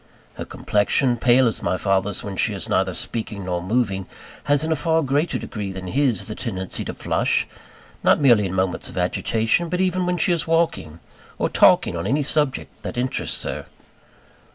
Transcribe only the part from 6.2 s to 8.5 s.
the tendency to flush, not merely